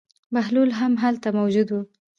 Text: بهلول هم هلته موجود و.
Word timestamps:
بهلول 0.33 0.69
هم 0.79 0.93
هلته 1.03 1.27
موجود 1.39 1.69
و. 1.73 1.77